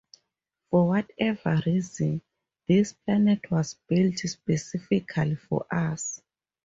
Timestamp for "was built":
3.51-4.17